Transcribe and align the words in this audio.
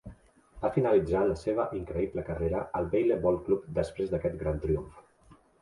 Va 0.61 0.71
finalitzar 0.77 1.21
la 1.31 1.35
seva 1.41 1.67
increïble 1.81 2.25
carrera 2.31 2.63
al 2.81 2.89
Vejle 2.97 3.21
Boldklub 3.27 3.71
després 3.79 4.13
d'aquest 4.15 4.41
gran 4.43 4.59
triomf. 4.65 4.99